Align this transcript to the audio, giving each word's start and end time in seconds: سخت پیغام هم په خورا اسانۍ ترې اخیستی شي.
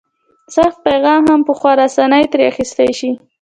سخت 0.55 0.77
پیغام 0.87 1.23
هم 1.31 1.41
په 1.47 1.53
خورا 1.59 1.83
اسانۍ 1.89 2.23
ترې 2.31 2.43
اخیستی 2.51 2.91
شي. 2.99 3.11